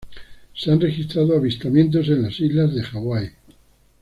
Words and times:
Se 0.55 0.71
han 0.71 0.81
registrado 0.81 1.35
avistamientos 1.37 2.07
en 2.07 2.23
las 2.23 2.39
islas 2.39 2.73
de 2.73 2.81
Hawái. 2.81 3.31